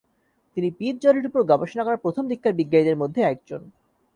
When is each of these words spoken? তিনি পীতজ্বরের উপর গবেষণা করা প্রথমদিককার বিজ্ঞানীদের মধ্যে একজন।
তিনি 0.57 0.69
পীতজ্বরের 0.71 1.27
উপর 1.27 1.41
গবেষণা 1.43 1.83
করা 1.85 1.97
প্রথমদিককার 1.97 2.53
বিজ্ঞানীদের 2.53 2.97
মধ্যে 2.97 3.21
একজন। 3.23 3.61